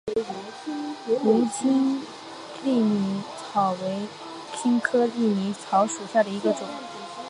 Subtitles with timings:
[1.23, 4.07] 无茎粟米草为番
[4.57, 6.63] 杏科粟米草属下的一个种。